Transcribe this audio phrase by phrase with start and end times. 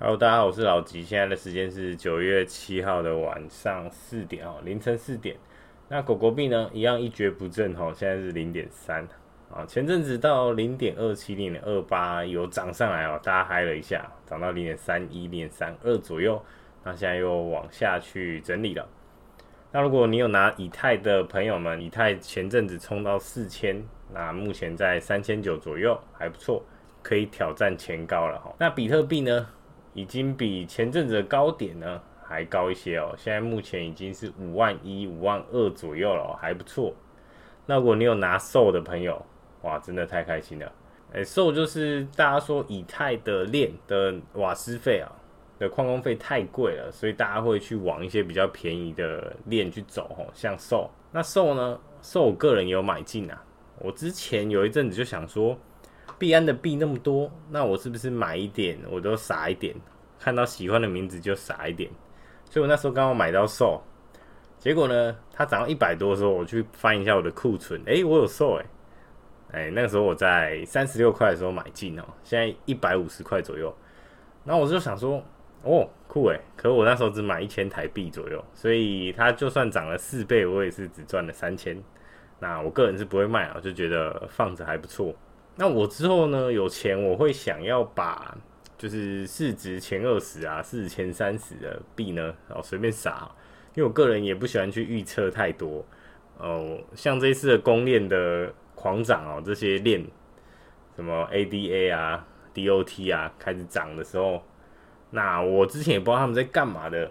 [0.00, 1.04] Hello，大家好，我是老吉。
[1.04, 5.36] 现在的时间是九月七号的晚上四点哦，凌晨四点。
[5.88, 9.06] 那狗狗币呢，一样一蹶不振哦，现在是零点三
[9.48, 9.64] 啊。
[9.64, 16.42] 前阵子到零点二七、零点二八有涨上来哦，大家嗨了一下，涨到零点三一、零点三二左右。
[16.82, 18.88] 那现在又往下去整理了。
[19.70, 23.80] 那如果你有拿以太的朋友们，以太前阵子冲到四千，
[24.12, 26.64] 那目前在三千九左右，还不错，
[27.00, 28.52] 可以挑战前高了哈。
[28.58, 29.46] 那比特币呢？
[29.94, 36.92] 已经比前阵子的高点呢还高一些哦，现在目前已经是五万一、五万二左右了哦，还不错。
[37.64, 39.24] 那如果你有拿售的朋友，
[39.62, 40.70] 哇，真的太开心了！
[41.12, 45.08] 哎售就是大家说以太的链的瓦斯费啊
[45.58, 50.90] 的矿工费太贵了，所以大家会去往一些比较便宜的链去走哦，像售。
[51.12, 53.42] 那售呢售我个人也有买进啊。
[53.78, 55.58] 我之前有一阵子就想说。
[56.16, 59.74] 币安的币那么多，那我是不是买一点我都撒一点？
[60.24, 61.90] 看到喜欢的名字就撒一点。
[62.48, 63.82] 所以我那时候刚好买到 SO，
[64.58, 68.66] 结果呢，它涨到一百多的时候，我去翻一下我的库存，哎、我有 SOL 哎，
[69.52, 73.74] 哎，那个时候我在三十六块的时候买进哦，现在一百五十块左右。
[74.44, 75.22] 那我就想说，
[75.62, 81.76] 哦，酷哎，可我那时候只买一千台币左右，所以它就算涨了四倍，我也是只赚了三千。
[82.38, 85.14] 那我个人是不会卖啊，就觉得放着还不错。
[85.56, 88.36] 那我之后呢，有钱我会想要把
[88.84, 93.26] 就是市值前二十啊，市值前三十的币呢，然后随便撒，
[93.74, 95.82] 因为我个人也不喜欢去预测太多。
[96.36, 100.04] 哦，像这一次的公链的狂涨哦，这些链
[100.94, 104.42] 什么 ADA 啊、DOT 啊开始涨的时候，
[105.08, 107.10] 那我之前也不知道他们在干嘛的，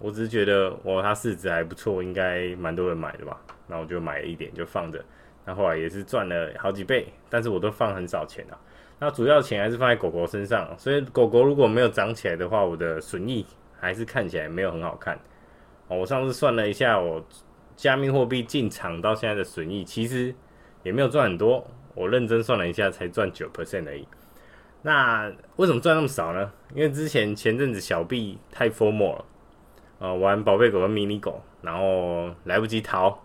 [0.00, 5.00] 我只是觉得哇，它市值还不错，应该蛮多人买的吧，那我就买了一点就放着。
[5.44, 8.58] 那后来也是赚了好几倍，但是我都放很少钱啊。
[8.98, 13.44] 那主要钱还是放在狗狗身上，所以狗狗如果没有涨起来的话，我的损益
[13.78, 15.18] 还是看起来没有很好看。
[15.88, 17.22] 哦，我上次算了一下，我
[17.76, 20.34] 加密货币进场到现在的损益，其实
[20.82, 21.66] 也没有赚很多。
[21.94, 24.06] 我认真算了一下，才赚九 percent 而已。
[24.82, 26.52] 那为什么赚那么少呢？
[26.74, 29.24] 因为之前前阵子小币太 FOMO 了，
[29.98, 33.18] 呃，玩宝贝狗跟迷你狗，然后来不及逃。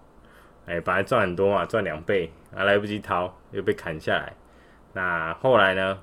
[0.66, 4.34] 哎、本来赚很多嘛，赚两倍，啊，来不及逃，又被砍下来。
[5.00, 5.98] 那后来呢？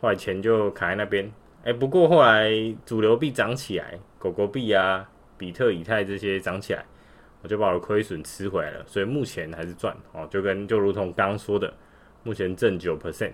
[0.00, 1.30] 后来钱就卡在那边。
[1.62, 2.50] 哎、不过后来
[2.84, 6.84] 主流币涨起来，狗狗币啊、比特、以太这些涨起来，
[7.42, 8.84] 我就把我亏损吃回来了。
[8.88, 11.72] 所以目前还是赚哦，就跟就如同刚刚说的，
[12.24, 13.30] 目前挣九 percent。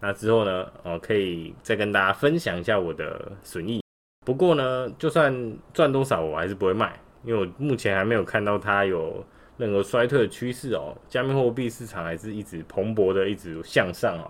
[0.00, 3.80] 那之后呢，哦，可以再跟大家分享一下我的损益。
[4.26, 9.24] 不过呢，就算赚多少，我还是不会卖，因为我目前还没有看到它有。
[9.56, 14.26] 任何衰退的趋势哦，加密货币市场还是一直蓬勃的，一直向上哦。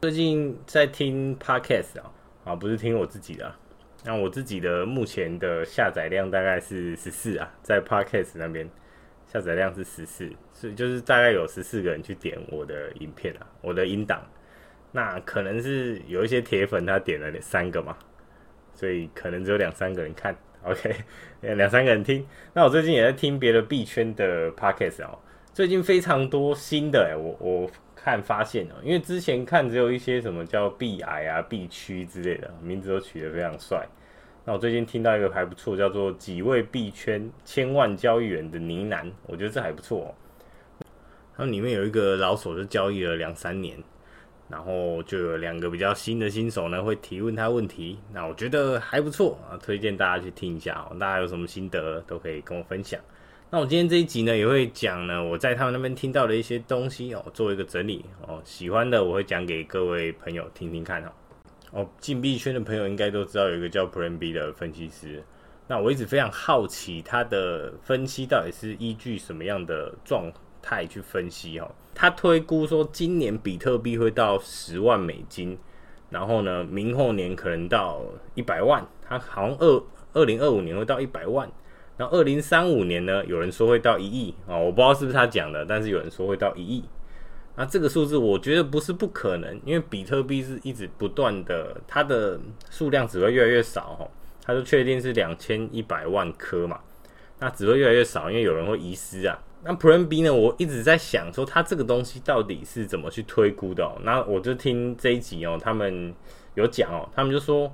[0.00, 2.12] 最近在听 Podcast 啊，
[2.44, 3.54] 啊，不是听我自己的，
[4.04, 8.68] 那我自己的目前的下载量大概是十四啊，在 Podcast 那边
[9.32, 14.20] 下载量是十四，所以就是大概有十四个人去点我的影片啊，我的音档，
[14.90, 17.96] 那可能是有一些铁粉他点了三个嘛，
[18.74, 20.36] 所以可能只有两三个人看。
[20.64, 20.94] OK，
[21.56, 22.26] 两三个人听。
[22.54, 25.18] 那我最近也在听别的币圈的 Podcast 哦。
[25.52, 33.86] 最近非常多新的哎，我我看发现哦，因为之前看只有一些什么叫币癌啊、币区之类的名字都取得非常帅。
[34.44, 40.14] 那我最近听到一个还不错，叫做几位币圈千万交易员的呢喃，我觉得这还不错哦。
[41.36, 43.76] 然后里面有一个老手，就交易了两三年。
[44.52, 50.94] 然后就有两个比较新的新手呢，会提问他问题，那我觉得还不错啊，推荐大家去听一下哦。
[51.00, 53.00] 大家有什么心得都可以跟我分享。
[53.48, 58.42] 那我今天这一集呢，也会讲呢我在他们那边听到的一些东西哦，做一个整理哦。
[58.44, 61.08] 喜欢的我会讲给各位朋友听听看哦。
[61.70, 65.24] 哦，禁币圈的朋友应该都知道有一个叫 p r a n B 的分析师。
[65.66, 70.30] 那我一直非常好奇他的分析到底是依据什么样的状
[70.62, 71.70] 他也去分析哦。
[71.94, 75.58] 他推估说，今年比特币会到十万美金，
[76.08, 78.00] 然后呢，明后年可能到
[78.34, 78.86] 一百万。
[79.06, 79.82] 他好像二
[80.14, 81.50] 二零二五年会到一百万，
[81.98, 86.82] 然后二零三五年呢，有人说会到一亿啊，我不知道是不是他讲的，但是有人说会到一亿。
[87.54, 94.08] 那这个数字我觉得不是不可能，因为比特币是一直不断的，它的数量只会越来越少哈，
[94.42, 96.80] 他就确定是两千一百万颗嘛，
[97.38, 99.38] 那只会越来越少，因为有人会遗失啊。
[99.64, 100.34] 那 Plan B 呢？
[100.34, 103.96] 我一直在想说，它这个东西到底是怎么去推估的哦？
[104.02, 106.12] 那我就听这一集哦，他们
[106.54, 107.72] 有讲哦，他们就说，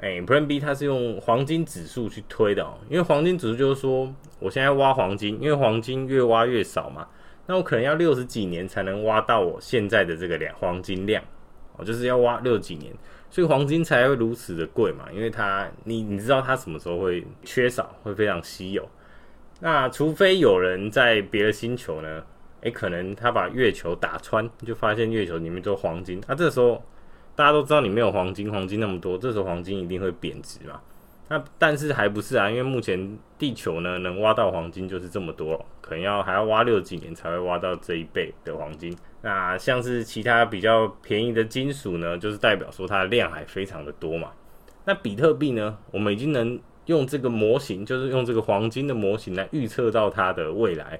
[0.00, 7.06] 哎，Plan B 它是用黄金指数去推的哦，因为黄金指数就是说，我现在挖黄金，因为黄金越挖越少嘛，
[7.46, 11.22] 那我可能要六十几年才能挖到我现在的这个量黄金量
[11.76, 12.92] 哦，就是要挖六几年，
[13.30, 18.84] 所以黄金才会如此的贵嘛，因为它你你知道它什么时候会缺少，会非常稀有。
[19.60, 22.22] 那除非有人在别的星球呢，
[22.60, 26.20] 诶，可能他把月球打穿，就发现月球里面都黄金。
[26.28, 26.82] 那这时候
[27.34, 30.80] 大家都知道你没有黄金，黄金那么多，这时候黄金一定会贬值嘛。
[31.28, 38.96] 那但是还不是啊，因为目前地球呢能挖到黄金就是这么多，可能要还要挖六几年才会挖到这一倍的黄金。
[39.22, 44.30] 那像是其他比较便宜的金属呢，就是代表说它的量还非常的多嘛。
[44.84, 50.98] 那比特币呢，我们已经能用这个模型，就是用这个黄金的模型来预测到它的未来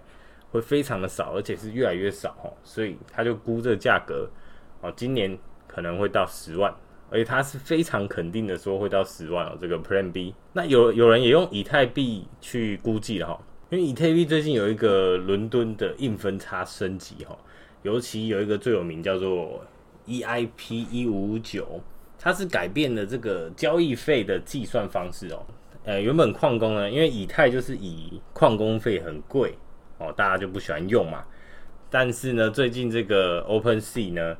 [0.50, 4.28] 会非常的少，而且是越来越少哦，所以他就估这个价格
[4.80, 5.36] 哦，今年
[5.66, 6.74] 可能会到十万。
[7.08, 10.34] 而且他是非常肯定的说会到十万哦，这个 Plan B。
[10.52, 13.40] 那有有人也用以太币去估计了哈，
[13.70, 17.38] 因为以太币最近有一个伦敦的硬分叉升级哈，
[17.82, 19.64] 尤其有一个最有名叫做
[20.08, 21.80] EIP 一五五九，
[22.18, 25.46] 它是改变了这个交易费的计算方式哦。
[25.86, 29.56] 呃，原本矿工呢，因为以太就是以矿工费很贵
[29.96, 31.24] 哦，大家就不喜欢用嘛。
[31.88, 34.36] 但是呢，最近这个 OpenSea 呢。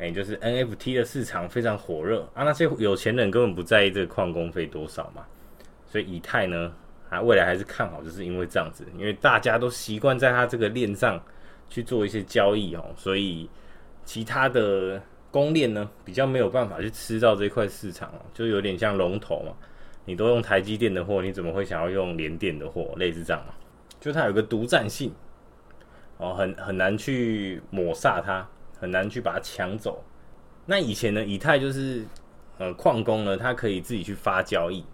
[0.00, 5.26] 哎、就是 NFT 的市场非常火热啊，那些有钱人根本不在意这个矿工费多少嘛，
[5.88, 6.72] 所以以太呢，
[7.10, 11.20] 啊，未来还是看好，就是因为这样子，因为大家都习惯在它这个链上
[11.68, 13.50] 去做一些交易哦，所以
[14.04, 15.02] 其他的
[15.32, 19.52] 公链呢，比较没有办法去吃到这块市场哦，就有点像龙头嘛，
[20.08, 22.92] 你都用台积电的货，你怎么会想要用联电的货？
[22.96, 23.54] 类似这样嘛，
[24.00, 25.12] 就它有个独占性
[26.16, 28.48] 哦，很很难去抹杀它。
[28.80, 30.04] 很难去把它抢走。
[30.64, 32.04] 那以前呢，以太就是
[32.58, 34.84] 呃矿工呢，他可以自己去发交易，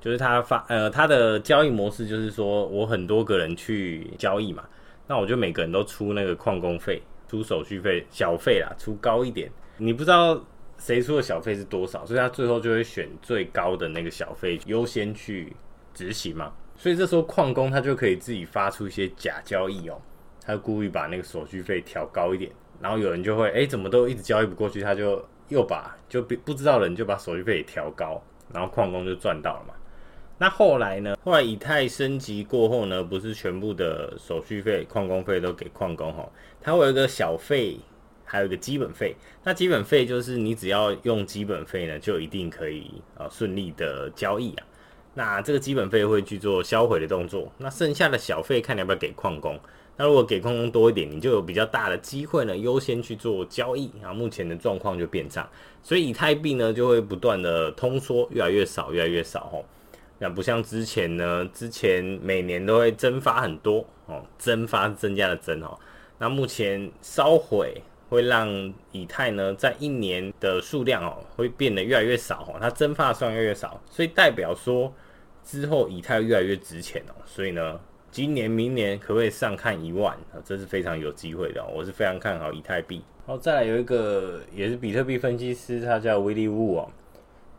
[0.00, 4.64] 就是他发呃他的交易模式就是说我很多个人去交易嘛，
[5.06, 9.48] 那我就每个人都出那个矿工费，出手续费小费啦，出高一点。
[9.76, 10.44] 你不知道
[10.84, 15.54] 谁出的小费是多少，所以他最后就会选最高的那个小费优先去
[15.94, 16.52] 执行嘛。
[16.76, 19.96] 所以这时候矿工他就可以自己发出一些假交易哦，
[20.44, 22.50] 他故意把那个手续费调高一点。
[22.80, 28.20] 然后有人就会哎，怎么都一直交易不过去，他就又把就不不知道的人就把手续费也调高，
[28.52, 29.74] 然后矿工就赚到了嘛。
[30.38, 31.16] 那后来呢？
[31.22, 36.28] 后来以太升级过后呢，不是全部的手续费、矿工费都给矿工哈，
[36.60, 37.78] 它会有一个小费，
[38.32, 39.14] 还有一个基本费。
[39.44, 44.64] 那基本费就是你只要用基本费呢，就一定可以啊顺利的交易啊。
[45.12, 49.60] 那这个基本费会去做销毁的动作，那剩下的小费看你要不要给矿工。
[49.98, 54.14] 那如果给矿工多一点，你就有比较大的机会呢，优先去做交易啊。
[54.14, 55.46] 目前的状况就变差，
[55.82, 59.62] 所以以太币呢就会不断的通缩，越来越少，越来越少哦。
[60.18, 65.78] 那不像之前呢，之前每年都会增发很多哦，增发增加的增哦。
[66.18, 67.82] 那目前烧毁
[68.12, 74.92] 会让以太呢在一年的数量哦会变得越来越少哦，它蒸发的数量越来越少，所以代表说
[75.42, 77.14] 之后以太越来越值钱哦。
[77.24, 77.80] 所以呢。
[78.12, 80.36] 今年、明年可不可以上看一万啊？
[80.44, 83.02] 这是非常有机会的，我是非常看好以太币。
[83.24, 86.90] 好，再来有一个也是比特币分析师，他叫 Willy Woo 哦。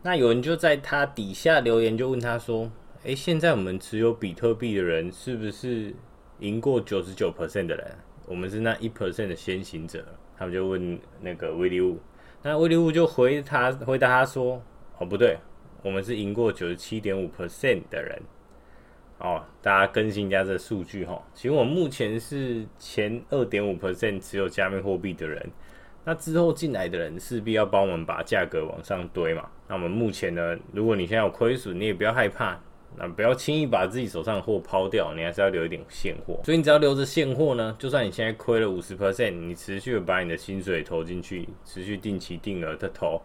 [0.03, 2.71] 那有人就在他底下留言，就问他说
[3.01, 5.91] ：“诶，现在我们持有比特币的人是不是
[6.37, 7.87] 赢过九十九 percent 的人？
[8.27, 10.05] 我们是那一 percent 的先行者？”
[10.37, 11.97] 他们就问那个 Willy Woo，
[12.41, 14.61] 那 Willy Woo 就回他回答他说
[14.97, 15.37] ：“哦，不对，
[15.81, 18.21] 我们是赢过九十七点五 percent 的人。”
[19.19, 21.21] 哦，大家更新一下这数据哈。
[21.33, 25.49] 其实我目前是前二点五 percent 持有加密货币的人，
[26.03, 29.47] 那之后进来的人势必要帮我们把价格往上堆嘛。
[29.69, 32.59] 那我们目前呢，如果你现在有亏损，你也不要害怕，
[32.97, 36.39] 那不要轻易把自己手上的货抛掉，你还是要留一点现货。
[36.43, 43.21] 所以你只要留着现货呢，就算你现在亏了五十 percent，你持续的把你的薪水投进去，持续定期定额的投，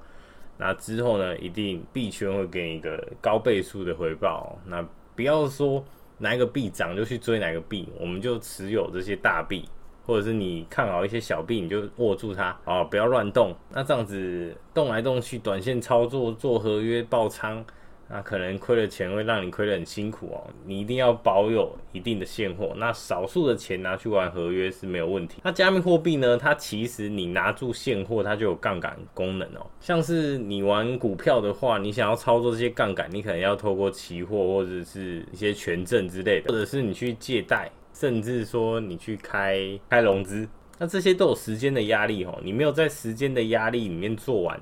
[0.57, 4.59] 那之后呢，一定币圈会给你一个高倍数的回报。
[4.67, 4.83] 那
[5.15, 5.85] 不要说
[6.17, 9.69] 哪一个币涨就去追哪个币，我们就持有这些大币，
[10.07, 13.55] 或者是你看好一些小币，你就握住它啊，不要乱动。
[13.71, 17.65] 那这样子动来动去，短线操作做合约爆仓。
[18.11, 22.73] 那可能亏了钱会让你亏得很辛苦哦，你一定要保有一定的现货。
[22.77, 25.43] 那少数的钱拿去玩合约是没有问题。
[25.45, 26.37] 那加密货币呢？
[26.37, 29.67] 它其实你拿住现货，它就有杠杆功能哦。
[29.81, 40.49] 像是你玩股票的话，你想要操作这些杠杆，你可能要透过期货或者是一些权证之类的，或者是你去借贷，甚至说你去开开融资，
[40.79, 42.39] 那这些都有时间的压力哦。
[42.43, 44.59] 你没有在时间的压力里面做完。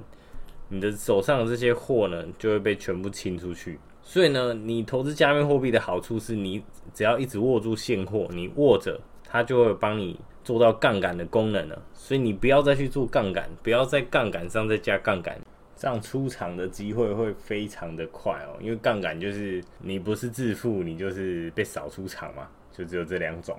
[0.69, 3.79] 你的手上的这些货呢，就会被全部清出去。
[4.03, 6.63] 所以呢，你投资加密货币的好处是你
[6.95, 11.83] 只要一直握住现货，你握着它就会帮你做到杠杆的功能了。
[11.93, 15.37] 所以你不要再去做杠杆，不要在杠杆上再加杠杆，
[15.75, 23.59] 这样出场的机会会非常的快哦，因为杠杆就是你不是致富，你就是被扫出场嘛，就只有这两种。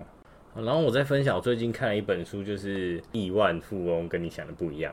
[0.55, 4.91] 然后我在分享最近看了一本书，就是《亿万富翁跟你想的不一样》。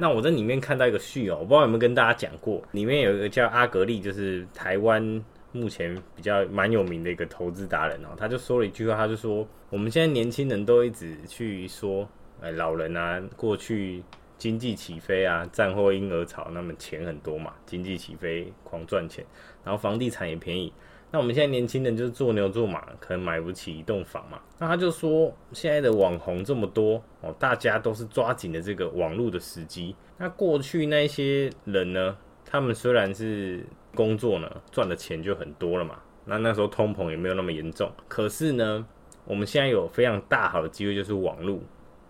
[0.00, 12.08] 那我在里面看到一个序哦，我不知道有没有跟大家讲过，里面有一个叫阿格力，就是台湾目前比较蛮有名的一个投资达人哦，他就说了一句话，他就说我们现在年轻人都一直去说，
[12.40, 14.02] 哎，老人啊，过去。
[14.38, 19.24] 经济起飞啊，战后婴儿潮，那么钱很多嘛，经济起飞狂赚钱，
[19.64, 20.70] 然后房地产也便宜。
[21.10, 24.38] 那我们现在年轻人就是做牛做马，可能买不起一栋房嘛。
[24.58, 29.94] 那他就说，现在的网红这么多哦，大家都是抓紧了这个网络的时机。
[30.18, 35.96] 那过去那些人呢，他们虽然是工作呢，赚的钱就很多了嘛。
[36.24, 38.84] 那那时候通膨也没有那么严重，可是呢，
[39.24, 41.60] 我们现在有非常大好的机会，就是网络。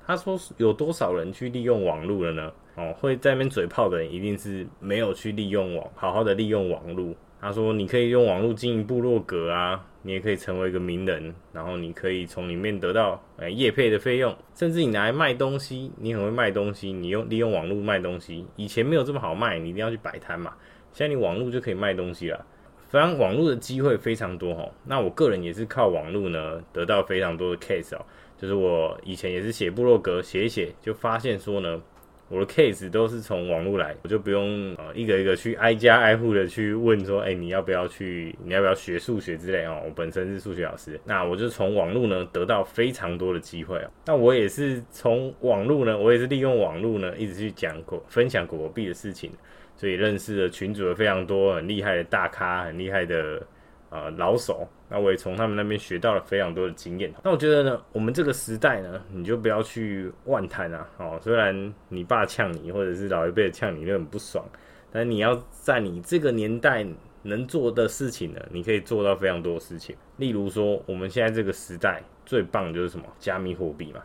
[0.06, 2.52] 他说：“有多少人去利用网络了呢？
[2.76, 7.12] 哦，会在那边嘴炮的人，一定是没有去利用网，好好的利用网络。
[7.40, 20.54] 他说，你可以用网络经营部落格啊，你也可以成为一个名人，然后你可以从里面得到诶业配的费用，甚至你拿来卖东西，你很会卖东西，你用利用网络卖东西，以前没有这么好卖，你一定要去摆摊嘛。
[20.92, 22.46] 现在你网络就可以卖东西了，
[22.88, 24.68] 反正网络的机会非常多哈。
[24.86, 28.04] 那我个人也是靠网络呢，得到非常多的 case 哦。”
[28.38, 31.80] 就是我以前也是写部落格，写一写就发现说呢，
[32.28, 39.80] 我的 case 都是从网络来，我就不用呃一个一个去挨家挨户的去问说，哎，你要不要去，你要不要学数学之类哦。
[39.84, 43.90] 我本身是数学老师，那我就从网络呢得到非常多的机会哦。
[44.06, 49.30] 那我也是从网络呢，我也是利用网络呢，一直去讲过分享狗狗币的事情，
[49.76, 53.40] 所以认识了群主有非常多很厉害的大咖，很厉害的。
[53.88, 57.12] 呃，老手，那我也从他们那边学到了非常多的经验。
[57.22, 60.88] 那我觉得呢，我们这个时代呢，你就不要去乱谈啊。
[60.98, 64.44] 哦，虽然你爸呛你，或者是老一辈呛你，就很不爽，
[64.90, 66.84] 但你要在你这个年代
[67.22, 69.94] 能做的事情呢，你可以做到非常多的事情。
[70.16, 73.04] 例如说，我们现在这个时代最棒的就是什么？
[73.20, 74.00] 加密货币嘛，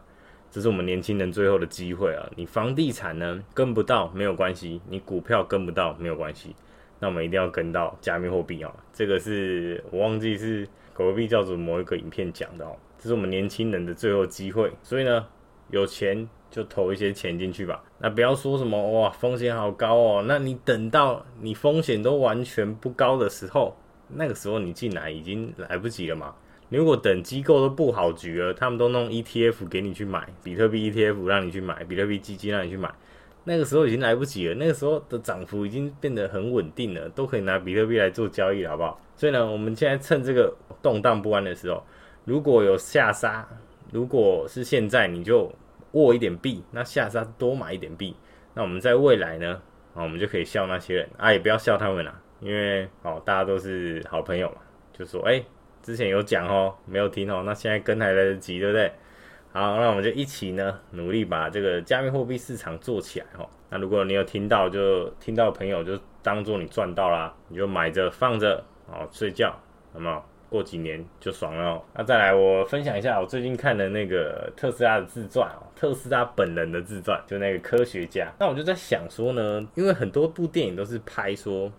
[0.52, 2.30] 这是我们年轻人最后的机会啊。
[2.36, 6.56] 你房地产呢跟不到没有关系，你股票跟不到没有关系。
[7.02, 15.26] 那我们一定要跟到加密货币哦，这个是我忘记是狗币教主某一个影片讲的哦，这是我们年轻人的最后机会，所以呢，
[15.72, 17.84] 有钱就投一些钱进去吧。
[17.98, 23.76] 那不要说什么哇，风险好高哦，那你等到你风险都完全不高的时候，
[24.08, 26.36] 那个时候你进来已经来不及了嘛。
[26.70, 32.94] 如果等机构都布好局了，他们都弄 ETF 给你去买，比特币 ETF 让你去买，比特币基金让你去买。
[33.44, 39.02] 那个时候已经来不及了，那个时候的涨幅已经变得很稳定了，都可以拿比特币来做交易了，好不好？
[39.16, 41.84] 所以呢，我们现在趁这个动荡不安的时候，
[42.26, 43.48] 如果有下杀，
[43.92, 45.52] 如果是现在你就
[45.94, 48.16] 握一点币，那下杀多买一点币，
[48.54, 49.62] 那我们在未来呢，
[49.96, 54.58] 啊，我们就可以笑那些人啊，也不要笑他们啦，因为哦，大家都是好朋友嘛，
[54.94, 55.44] 就说哎，
[55.82, 58.92] 之前有讲哦，没有听哦，那现在跟还来得及，对不对？
[59.54, 63.46] 好，那我们就一起呢，努力把这个加密货币市场做起来哈。
[63.70, 69.52] 那如果你有听到，就听到的朋友就当做你赚到啦，你就买着放着，哦，睡觉，
[69.94, 70.26] 好不好？
[70.50, 71.84] 过几年就爽了哦。
[71.94, 78.32] 那再来，我分享一下我最近看的那个特斯拉的自传哦，特斯拉本人的自传，就那个科学家。
[78.40, 81.72] 那我就在想说呢，因为很多部电影都是拍说，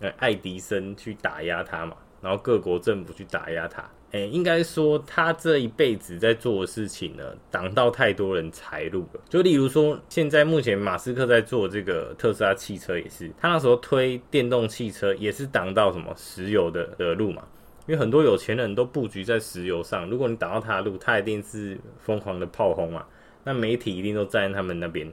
[0.00, 3.82] 呃，爱迪生去打压他嘛，然后各国政府去打压他。
[4.12, 9.20] 诶、应该说他这一辈子在做的事情呢，挡到太多人财路了。
[9.28, 17.42] 就例如说，现在目前马斯克在做这个特斯拉汽车，也是他那时候推电动汽车，也是挡到什么石油的的路嘛。
[17.86, 23.04] 因为很多有钱人都布局在石油上，如果你挡到他的路，他一定是疯狂的炮轰嘛。
[23.44, 25.10] 那媒体一定都站在他们那边，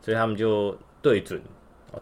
[0.00, 1.40] 所以他们就对准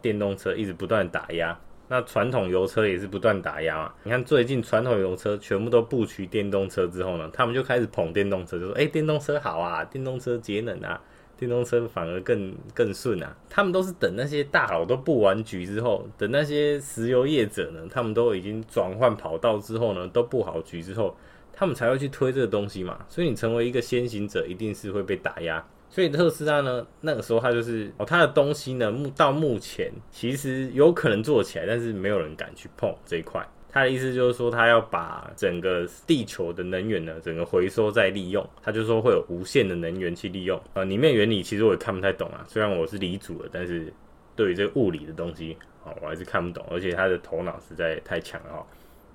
[0.00, 1.58] 电动车一直不断打压。
[1.88, 3.92] 那传统油车也是不断打压嘛。
[4.04, 11.00] 你看最近传统油车全部都布局电动车之后呢，他们就开始捧电动车，就说：“哎，电动车好啊，电动车节能啊，
[11.36, 21.14] 电动车反而更更顺啊。”他们都是等那些大佬都布完局之后，等那些石油业者呢，他们都已经转换跑道之后呢，都布好局之后，
[21.52, 23.04] 他们才会去推这个东西嘛。
[23.08, 25.64] 所以你成为一个先行者，一定是会被打压。
[25.94, 33.46] 所以特斯拉呢，那个时候他就是哦，他的东西呢，目到目前其实有可能做起来，但是没有人敢去碰这一块。
[33.70, 38.44] 他的意思就是说，他要把整个地球的能源呢，整个回收再利用。
[38.60, 40.60] 他就说会有无限的能源去利用。
[40.72, 43.92] 呃，里面原理其实我也看不太懂啊，虽然我是理主的，但是
[44.34, 46.66] 对于这个物理的东西啊，我还是看不懂。
[46.72, 48.66] 而且他的头脑实在太强了哈。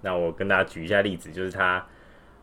[0.02, 1.86] 那我跟大家举一下例子，就是他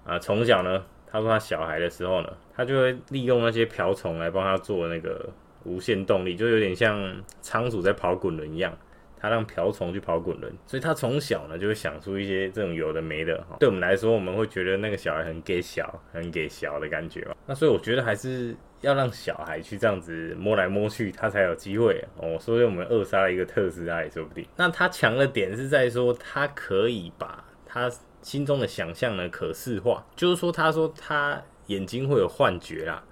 [0.04, 0.84] 啊，从小呢。
[1.10, 5.28] 他说他小孩的时候呢，他就会利用那些瓢虫来帮他做那个
[5.64, 8.76] 无限动力，就有点像仓鼠在跑滚轮一样，
[9.18, 13.56] 他让瓢虫去跑滚轮，所以他从小呢就会想出一些这种有的没的哈。
[13.58, 17.34] 对我们来说，我们会觉得那个小孩很给小，很给小的感觉嘛。
[17.46, 22.38] 那所以我觉得还是要让小孩去这样子摸来摸去，他才有机会哦。
[22.38, 24.46] 所以我们扼杀了一个特斯拉也说不定。
[24.56, 27.90] 那他强的点是在说，他可以把他
[28.22, 33.02] 心中的想象呢可视化，就是说，他说他眼睛会有幻觉啦。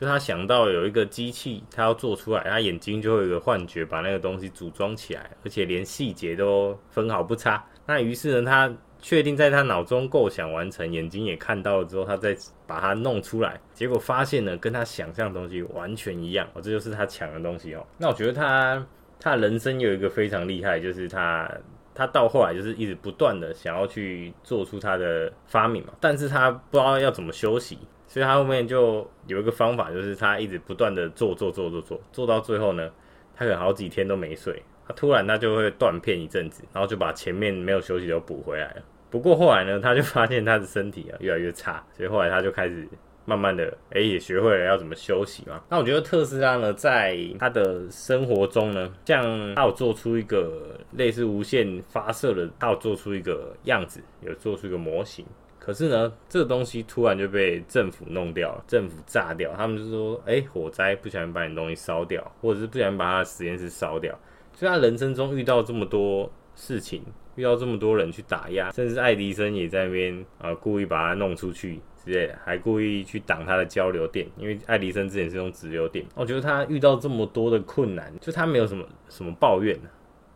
[0.00, 7.64] 就他想到有一个机器，他要做出来，他眼睛就会有一个幻觉，把那个东西组装起来，而且连细节都分毫不差。
[7.86, 17.86] 那于是呢，他确定在他脑中构想完成，眼睛也看到了之后，他再把它弄出来，结果发现呢，跟他想象的东西完全一样哦，这就是他抢的东西哦。
[17.96, 18.84] 那我觉得他
[19.20, 21.48] 他人生有一个非常厉害，就是他
[21.94, 27.78] 他到后来就是一直不断的想要去做出他的发明嘛，但是他不知道要怎么休息。
[28.06, 32.90] 所以他后面就有一个方法，就是他一直不断的做做做做做，做到最后呢，
[33.34, 34.62] 他可能好几天都没睡。
[34.86, 38.82] 他突然他就会断片一阵子，然后就把前面没有休息都补回来了。
[39.08, 42.86] 不过后来呢，他就发现他的身体啊越来越差，所以后来他就开始
[43.24, 45.62] 慢慢的哎也学会了要怎么休息嘛。
[45.68, 55.24] 那我觉得特斯拉呢，在他的生活中呢，像他有做出一个类似无线发射的，他有做出一个样子，有做出一个模型。
[55.58, 59.52] 可是呢，这个东西突然就被政府弄掉了，政府炸掉。
[59.56, 64.12] 他们就说：“哎、火灾，不小心把你东西烧掉，或者是不小心把他的实验室烧掉。”
[64.52, 67.04] 所以他人生中遇到这么多事情，
[67.36, 76.04] 遇到这么多人去打压，甚至爱迪生也在那边啊、呃，故意把他弄出去之类，还故意去挡他的交流电，因为爱迪生之前是用直流电。
[76.14, 79.76] 我觉得他遇到这么多的困难，就他没有什么什么抱怨。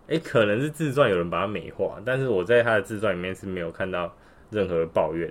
[0.09, 4.15] 哎、欸，可能是自传有人把他美化，但是我在他的自传里面是没有看到。
[4.49, 5.29] 任何抱怨，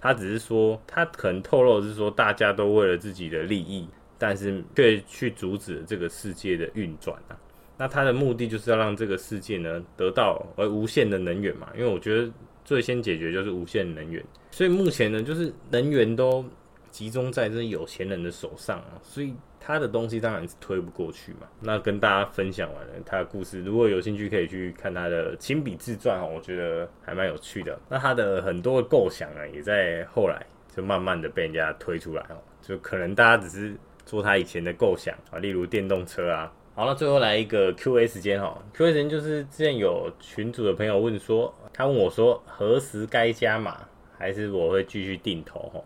[0.00, 7.36] 他只是说，他可能透露的是说，大家都为了自己的利益，但是却去阻止这个世界的运转啊。
[7.76, 11.68] 那他的目的就是要让这个世界呢得到而无限的能源嘛。
[11.76, 12.32] 因为我觉得
[12.66, 16.44] 最先解决就是无限能源，所以目前呢，就是能源都
[16.90, 19.34] 集中在这些有钱人的手上啊，所以。
[19.58, 21.48] 他的东西当然是推不过去嘛。
[21.60, 27.76] 那跟大家分享完了他的故事，如果有兴趣可以去看他的亲笔自传哦，我觉得还蛮有趣的。
[27.88, 30.40] 那他的很多的构想啊，也在后来
[30.72, 32.38] 就慢慢的被人家推出来哦。
[32.62, 33.74] 就可能大家只是
[34.04, 36.52] 做他以前的构想啊，例如电动车啊。
[36.76, 38.56] 好，那最后来一个 Q&A 时间哈。
[38.72, 43.86] Q&A 时间就是之前有群主的朋友问说，他问我说何时该加码，
[44.16, 45.80] 还是我会继续定投哈？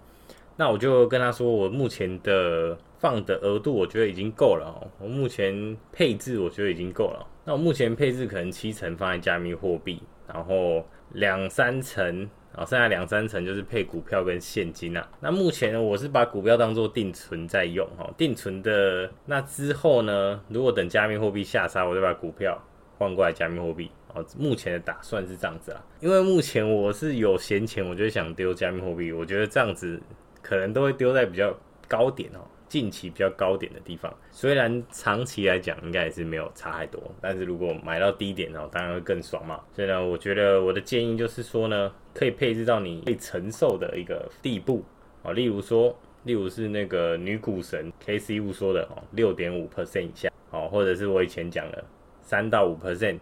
[0.57, 2.79] 那我就跟他说，我目前的。
[3.01, 7.27] 放的额度我觉得已经够了哦，我目前配置我觉得已经够了。
[7.47, 12.05] 那我目前配置可能七成放在加密货币，然后两三成，
[12.53, 15.09] 然后剩下两三成就是配股票跟现金啊。
[15.19, 19.11] 那目前呢，我是把股票当做定存在用哈，定存的。
[19.25, 22.63] 那之后呢，如果等加密货币下杀，我就把股票
[22.99, 23.91] 换过来加密货币。
[24.15, 30.01] 哦，目前的打算是这样子啦，因为目前我是有闲钱，我就想丢加密货币，我觉得这样子
[30.43, 31.55] 可能都会丢在比较
[31.89, 32.41] 高点哦。
[32.69, 39.61] 近期比较高点的地方，虽然长期来讲应该也是没有差太多，但是如果买到低点哦，当然会更爽嘛。
[39.73, 44.85] 所以呢，我觉得我的建议就是说呢，可以配置到你可以承受的一个地步
[45.25, 45.93] 啊，例如说，
[46.23, 51.85] 例如是那个女股神 KC 物说的哦，六点五 percent 以下哦，或者是我以前讲的
[52.23, 53.19] 三到五 percent，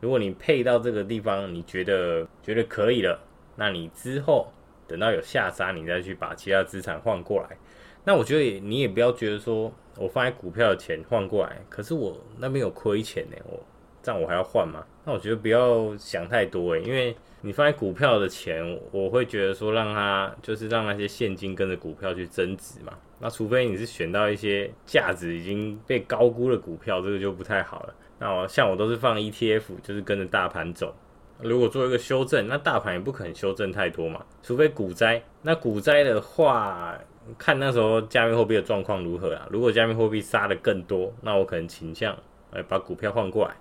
[0.00, 3.18] 如果你配到这个地方，你觉得觉得可以了，
[3.56, 4.48] 那你之后
[4.86, 7.56] 等到有下杀，你再去把其他资产换过来。
[8.04, 13.58] 那我觉得你也不要觉得说我放在股票的钱换过来，可是我那边有亏钱呢，我
[14.02, 14.84] 这样我还要换吗？
[15.04, 22.92] 那我觉得不要想太多诶，因为你放在股票的钱，我会觉得说让它就是让那些现金跟着股票去增值嘛。
[23.18, 27.94] 那除非你是选到一些价值已经被高估的股票，这个就不太好了。
[28.18, 30.94] 那我像我都是放 ETF，就是跟着大盘走。
[31.42, 35.22] 如果做一个修正，那大盘也不可能修正太多嘛，除非股灾。
[35.42, 36.98] 那股灾的话。
[37.36, 39.48] 看那时候加密货币的状况如何啊？
[39.50, 42.16] 如果加密货币杀的更多，那我可能倾向
[42.52, 43.52] 哎把股票换过来。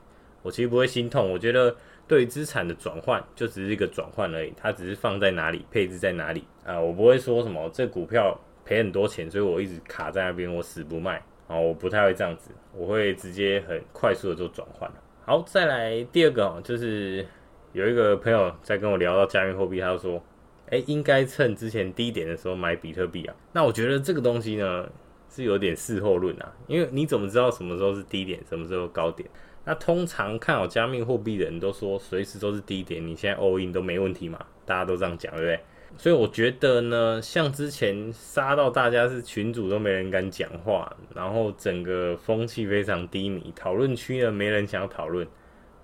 [0.43, 1.75] 我其实不会心痛，我觉得
[2.07, 6.79] 对资产的转换就只是一个转换而已，它只是放在哪里，配置在哪里啊。
[6.79, 11.55] 我不会说什么这股票赔很多钱，所以我一直卡在那边，我死不卖啊。
[11.55, 14.91] 我不太会这样子，我会直接很快速的做转换。
[15.25, 17.25] 好，再来第二个，就是
[17.73, 20.23] 有一个朋友在跟我聊到加密货币，他就说。
[20.71, 23.35] 哎，应该趁之前低点的时候买比特币啊。
[23.51, 24.89] 那我觉得这个东西呢
[25.29, 29.29] 是有点事后论啊，因为你怎么知道什么时候是低点，什么时候高点？
[29.63, 35.59] 那通常看好加密货币的人都说随时都是低点，你现在 all in 都没问题嘛，大家都这样讲，对不对？
[35.97, 45.25] 所以我觉得呢，像之前杀到大家是群主都没人敢讲话，然后整个风气非常低迷，讨论区呢没人想要讨论。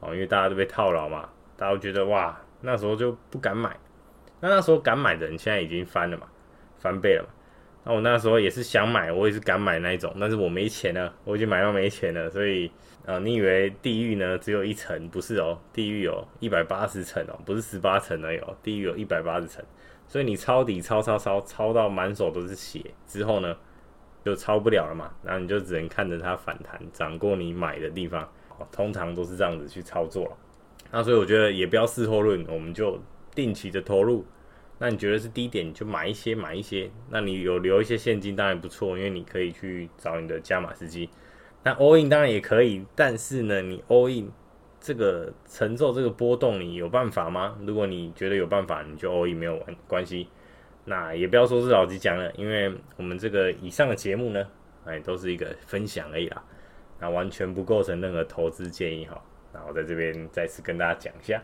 [0.01, 3.77] 哦，因为大家都被套牢嘛，大家都觉得哇，那时候就不敢买。
[4.39, 6.27] 那那时候敢买的人现在已经翻了嘛，
[6.79, 7.29] 翻倍了嘛。
[7.83, 12.71] 那我那时候也是想买，我也是敢买那一种，但是我没钱了，我已经买到没钱了，所以
[13.05, 15.09] 啊、你以为地狱呢只有一层？
[15.09, 19.63] 不是哦，地狱有一百八十层哦，不是十八层而已哦，地狱有一百八十层。
[20.11, 23.55] 所以你抄底抄抄抄抄到满手都是血之后呢，
[24.25, 28.29] 就抄不了了嘛，然后你就只能看着它反弹，涨过你买的地方，
[28.73, 30.37] 通常都是这样子去操作了。
[30.91, 32.99] 那所以我觉得也不要事后论，我们就
[33.33, 34.25] 定期的投入。
[34.79, 36.91] 那你觉得是低点，你就买一些买一些。
[37.09, 41.09] 那你有留一些现金当然不错，因为你可以去找你的加码时机。
[41.63, 44.29] 那 all in 当然也可以，但是呢，你 all in
[44.81, 47.57] 这个承受这个波动，你有办法吗？
[47.65, 50.27] 如果你觉得有办法，你就 all in 没有关系。
[50.83, 54.45] 那也不要说是老吉讲了，因为我们这个以上的节目呢，
[54.83, 56.43] 哎，都是一个分享而已啦，
[56.99, 59.23] 那完全不构成任何投资建议哈。
[59.53, 61.41] 那我在这边再次跟大家讲一下。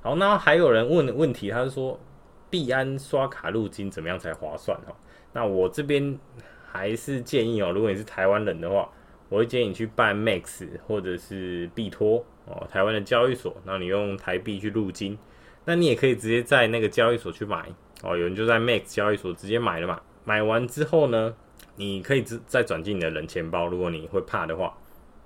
[0.00, 2.00] 好，那还有人问的问题，他是说。
[2.48, 4.96] 币安刷卡入金怎么样才划算哈？
[5.32, 6.16] 那我这边
[6.64, 8.88] 还是建议哦，如果你是台湾人的话，
[9.28, 15.18] 我会建议你去办 Max 或者是币托哦，台湾的交易所，那你用台币去入金，
[15.64, 17.68] 那你也可以直接在那个交易所去买
[18.02, 18.16] 哦。
[18.16, 21.34] 有人就在 Max 交易所直接买了嘛，买完之后呢，
[21.76, 24.76] 你可以再转进你的冷钱包，如果你会怕的话。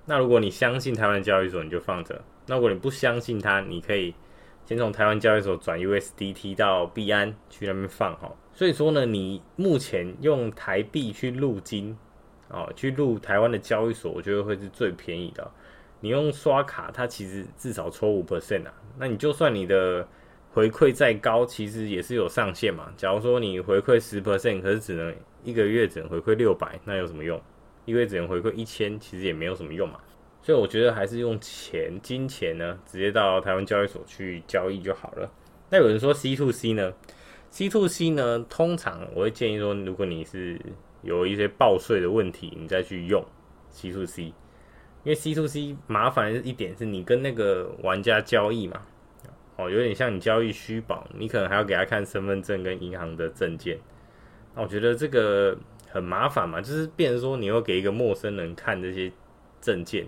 [0.05, 2.15] 那如果你相信台湾交易所，你就放着；
[2.47, 4.13] 那如果你不相信它，你可以。
[4.63, 11.97] 先从台湾交易所转 USDT 到币安去那边放哈，所以说呢，你目前用台币去入金
[12.47, 15.51] 哦，去入台湾的交易所，我觉得会是最便宜的。
[16.01, 20.05] 你用刷卡，它其实至少抽五 percent 啊，那你就算你的
[20.51, 22.91] 回馈再高，其实也是有上限嘛。
[22.97, 27.39] 假如说你回馈十 percent，可是只能一个月只能回馈六百，那有什么用？
[27.85, 29.99] 一个月只能回馈一千，其实也没有什么用嘛。
[30.41, 35.31] 所以我觉得还是用钱、金钱呢，直接到台湾交易所去交易就好了。
[35.69, 36.91] 那有人说 C to C 呢
[37.51, 38.43] ？C to C 呢？
[38.49, 40.59] 通常我会建议说，如果你是
[41.03, 43.23] 有一些报税的问题，你再去用
[43.69, 44.33] C to C。
[45.03, 48.81] 因为 C to C 麻烦一点是你跟那个玩家交易嘛，
[49.55, 53.77] 哦，有点像你交易虚宝，你可能还要给他看身份证跟银行的证件。
[54.55, 55.57] 那我觉得这个
[55.89, 59.11] 很麻烦嘛，就是变成说你又给一个陌生人看这些
[59.59, 60.05] 证件。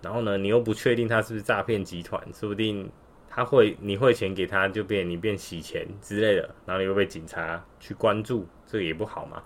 [0.00, 2.90] 然后呢，你又不确定他是不是诈骗集团，说不定
[3.28, 9.42] 他会你汇钱给他，就变你变洗钱之类的，然后你又被警察去关注，这个也不好嘛。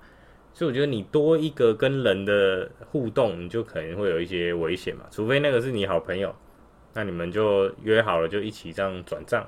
[0.57, 5.05] 所以我觉得你多一个跟人的互动，你就可能会有一些危险嘛。
[5.11, 6.35] 除非那个是你好朋友，
[6.95, 9.47] 那你们就约好了，就一起这样转账，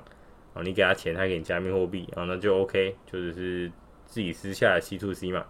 [0.53, 3.71] 哦，你给他钱，他给你加密货币，哦那就 OK，就只是
[4.05, 5.43] 自己私下的 C to C 嘛。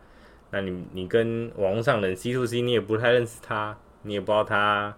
[0.50, 4.96] 那你你跟网络上人 C to C，你也不太认识他，你也不知道他。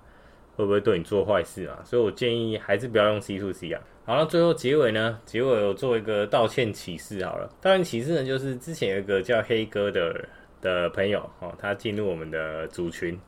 [0.57, 1.79] 会不会对你做坏事啊？
[1.83, 3.81] 所以我建议还是不要用 C to C 啊。
[4.05, 7.49] 好了，最后结尾呢，结尾我做一个道歉启事好了。
[7.61, 10.27] 道歉启事呢，就是之前有一个叫黑哥的
[10.61, 13.19] 的朋友哦，他进入我们的组群，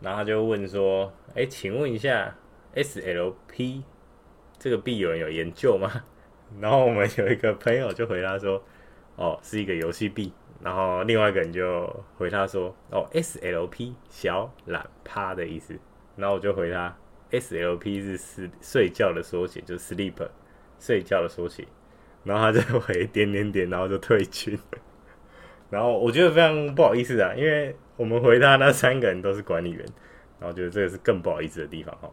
[0.00, 2.36] 然后他就问说：“哎，请问一下
[2.74, 3.82] ，SLP
[4.58, 5.90] 这个币有人有研究吗？”
[6.60, 8.62] 然后我们有一个朋友就回答说
[9.16, 15.76] ：“哦，是一个游戏币。”然后另外一个人就回他说：“哦，SLP 小懒趴的意思。”
[16.16, 16.96] 然后我就回他
[17.30, 20.14] ，SLP 是睡睡觉的缩写，就 sleep，
[20.78, 21.66] 睡觉的缩写。
[22.22, 24.58] 然后他就回点点点，然后就退群。
[25.74, 29.84] 然后我觉得非常不好意思啊，因为我们回答那三个人都是管理员，
[30.38, 32.08] 然后觉得这个是更不好意思的地方哈。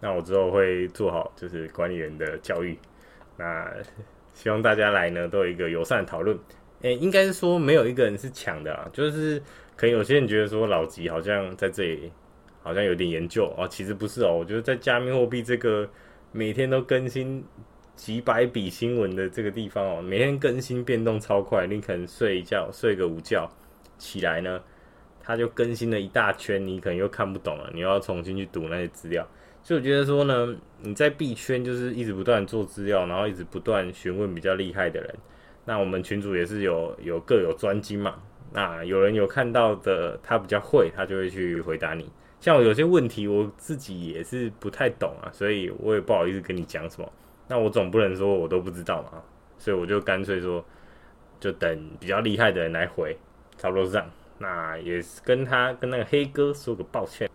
[0.00, 2.76] 那我之后会做好就是管理员的教育。
[3.36, 3.72] 那
[4.32, 6.36] 希望大家来呢都有一个友善的讨论。
[6.82, 9.40] 诶，应该是说没有一个人是抢的啊，就是
[9.76, 12.12] 可能有些人觉得说老吉好像在这里。
[12.66, 14.38] 好像有点研究哦，其实不是哦。
[14.38, 15.86] 我觉得在加密货币这个
[16.32, 17.44] 每天都更新
[17.96, 21.66] 几百笔新闻的这个地方哦，每天更新变动超快。
[21.66, 23.48] 你可能睡一觉，睡个午觉，
[23.98, 24.60] 起来呢，
[25.20, 29.26] 它就更新了一大圈，你可能又看不懂了，你又要重新去读那些资料。
[29.62, 35.14] 所以我觉得说呢，你在币圈就是一直不断做资料，然后一直不断询问比较厉害的人。
[35.64, 38.16] 那我们群主也是有有各有专精嘛。
[38.52, 42.10] 那有人有看到的，他比较会，他就会去回答你。
[42.40, 47.10] 像我有些问题，我自己也是不太懂啊，所以我也不好意思跟你讲什么。
[47.48, 49.22] 那我总不能说我都不知道嘛，
[49.58, 50.64] 所以我就干脆说，
[51.38, 53.16] 就等比较厉害的人来回，
[53.58, 54.10] 差不多是这样。
[54.38, 57.28] 那也是跟他跟那个黑哥说个抱歉。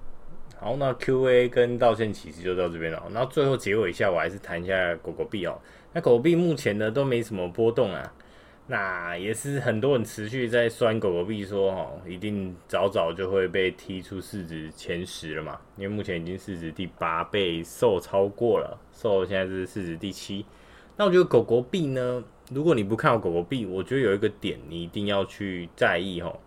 [0.59, 3.01] 好，那 Q&A 跟道歉其实就到这边了。
[3.11, 5.57] 那最后结尾一下，我还是谈一下狗狗币哦。
[5.93, 8.13] 那狗狗币目前呢都没什么波动啊。
[8.71, 20.45] 那也是很多人持续在酸狗狗币，说哦，一定早早就会被踢出市值前十了嘛，因为目前已经市值第八，被 SO 超过了，SO 现在是市值第七。
[20.95, 26.37] 那我觉得狗狗币呢，如果你不看好狗狗币，我觉得有一个点你一定要去在意哦，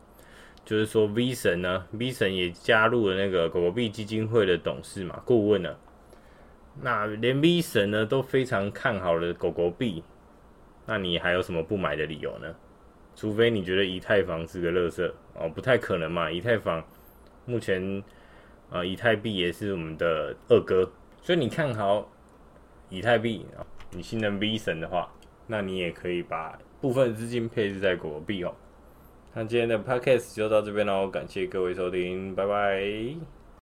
[0.65, 5.75] 就是说 V 神呢，V 神也加入了那个狗狗币基金会的董事嘛，顾问呢，
[6.83, 10.05] 那连 V 神呢都非常看好了狗狗币。
[10.87, 12.55] 那你还有什么不买的理由呢？
[13.15, 16.31] 除非你觉得以太坊是个垃圾哦，不太可能嘛。
[16.31, 16.83] 以太坊
[17.45, 18.03] 目前
[18.71, 20.91] 啊、呃，以太币也是我们的二哥，
[21.21, 22.11] 所以你看好
[22.89, 25.13] 以太币啊，你信任 V 神的话，
[25.47, 28.55] 那你也可以把部分资金配置在国币哦。
[29.35, 33.42] 那今天的 Podcast 就到这边喽，感谢各位收听，拜拜。